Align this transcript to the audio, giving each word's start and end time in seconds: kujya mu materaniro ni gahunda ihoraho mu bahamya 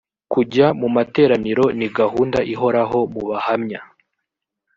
kujya 0.33 0.67
mu 0.79 0.87
materaniro 0.95 1.65
ni 1.77 1.87
gahunda 1.97 2.39
ihoraho 2.53 2.99
mu 3.13 3.21
bahamya 3.29 3.79